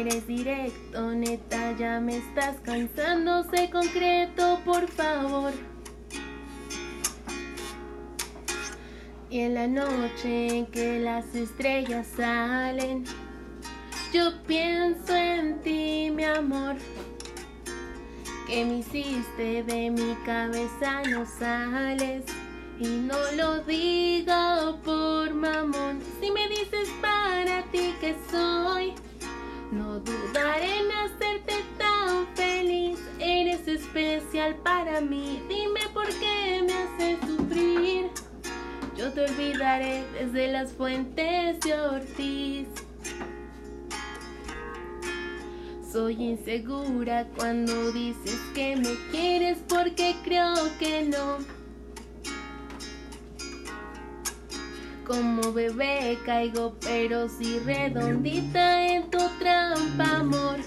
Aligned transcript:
Eres 0.00 0.26
directo, 0.26 1.12
neta, 1.12 1.72
ya 1.78 2.00
me 2.00 2.16
estás 2.16 2.56
cansando, 2.62 3.44
sé 3.44 3.70
concreto, 3.70 4.60
por 4.64 4.88
favor. 4.88 5.52
Y 9.30 9.40
en 9.40 9.54
la 9.54 9.66
noche 9.66 10.58
en 10.58 10.66
que 10.66 11.00
las 11.00 11.34
estrellas 11.34 12.06
salen, 12.16 13.04
yo 14.12 14.42
pienso 14.46 15.14
en 15.14 15.60
ti, 15.62 16.10
mi 16.10 16.24
amor. 16.24 16.76
Que 18.46 18.64
me 18.64 18.78
hiciste 18.78 19.62
de 19.64 19.90
mi 19.90 20.14
cabeza, 20.24 21.02
no 21.10 21.26
sales. 21.26 22.24
Y 22.78 22.86
no 22.86 23.16
lo 23.36 23.62
digo 23.64 24.65
para 34.62 35.00
mí. 35.00 35.42
Dime 35.48 35.80
por 35.94 36.06
qué 36.06 36.62
me 36.66 36.72
haces 36.72 37.18
sufrir. 37.26 38.10
Yo 38.96 39.10
te 39.12 39.24
olvidaré 39.24 40.04
desde 40.12 40.48
las 40.48 40.72
fuentes 40.72 41.60
de 41.60 41.72
Ortiz. 41.80 42.68
Soy 45.90 46.22
insegura 46.22 47.26
cuando 47.36 47.92
dices 47.92 48.38
que 48.54 48.76
me 48.76 48.94
quieres 49.10 49.58
porque 49.68 50.14
creo 50.22 50.54
que 50.78 51.04
no. 51.04 51.38
Como 55.06 55.52
bebé 55.52 56.18
caigo 56.26 56.76
pero 56.80 57.28
sí 57.28 57.58
redondita 57.60 58.86
en 58.86 59.10
tu 59.10 59.18
trampa 59.38 60.18
amor. 60.18 60.58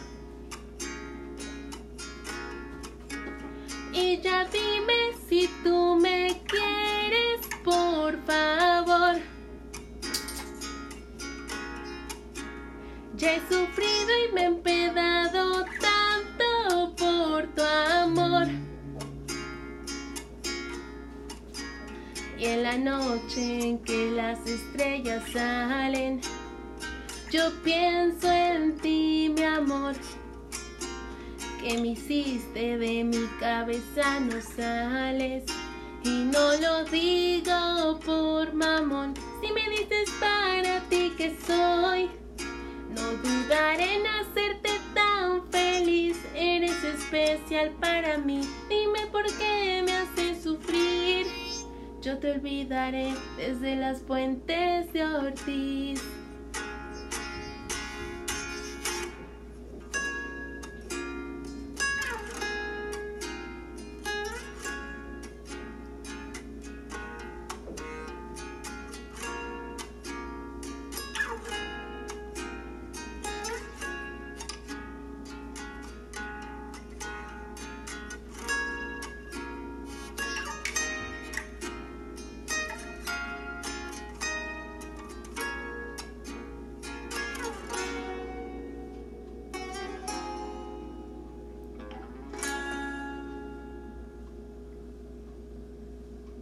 Ya 4.17 4.43
dime 4.45 5.13
si 5.29 5.47
tú 5.63 5.95
me 6.01 6.41
quieres, 6.47 7.47
por 7.63 8.17
favor. 8.25 9.21
Ya 13.15 13.35
he 13.35 13.39
sufrido 13.41 14.09
y 14.27 14.33
me 14.33 14.41
he 14.41 14.45
empedado 14.45 15.63
tanto 15.79 16.95
por 16.95 17.47
tu 17.53 17.61
amor. 17.61 18.47
Y 22.37 22.45
en 22.45 22.63
la 22.63 22.77
noche 22.77 23.69
en 23.69 23.77
que 23.83 24.09
las 24.09 24.39
estrellas 24.47 25.23
salen, 25.31 26.19
yo 27.29 27.51
pienso 27.63 28.31
en 28.31 28.75
ti, 28.77 29.31
mi 29.37 29.43
amor. 29.43 29.93
Que 31.61 31.77
me 31.77 31.89
hiciste 31.89 32.77
de 32.77 33.03
mi 33.03 33.27
cabeza, 33.39 34.19
no 34.21 34.41
sales. 34.41 35.43
Y 36.05 36.23
no 36.31 36.55
lo 36.55 36.85
digo 36.85 37.99
por 38.05 38.53
mamón. 38.53 39.13
Si 39.41 39.51
me 39.51 39.69
dices 39.69 40.09
para 40.21 40.79
ti 40.89 41.11
que 41.17 41.35
soy, 41.45 42.09
no 42.95 43.01
dudaré 43.21 43.95
en 43.95 44.07
hacerte 44.07 44.69
tan 44.93 45.45
feliz. 45.51 46.17
Eres 46.33 46.81
especial 46.81 47.71
para 47.81 48.17
mí. 48.17 48.41
Dime 48.69 49.07
por 49.11 49.25
qué 49.37 49.83
me 49.85 49.91
haces 49.91 50.41
sufrir. 50.41 51.27
Yo 52.01 52.17
te 52.19 52.31
olvidaré 52.31 53.13
desde 53.35 53.75
las 53.75 53.99
puentes 53.99 54.93
de 54.93 55.03
Ortiz. 55.03 56.01